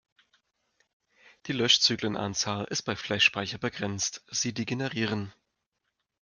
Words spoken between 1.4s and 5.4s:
Die Löschzyklenanzahl ist bei Flash-Speicher begrenzt; sie degenerieren.